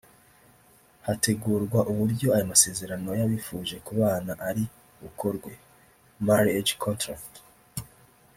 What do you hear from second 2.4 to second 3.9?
masezerano yabifuje